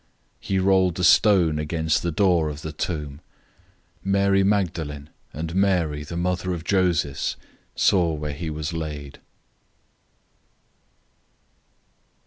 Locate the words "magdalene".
4.43-5.09